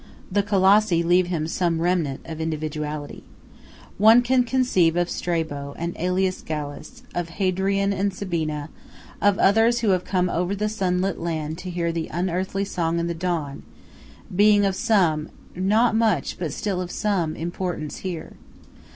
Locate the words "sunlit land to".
10.69-11.69